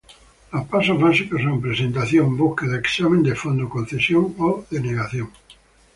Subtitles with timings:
[0.51, 5.29] Los pasos básicos son: Presentación, búsqueda, examen de fondo, concesión o denegación.